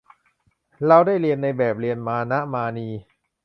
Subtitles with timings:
[0.87, 2.87] เราได้เรียนในแบบเรียนมานะมานี